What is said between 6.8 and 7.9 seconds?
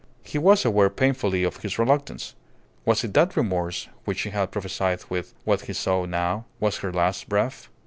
last breath?